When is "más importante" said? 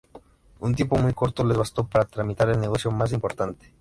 2.89-3.69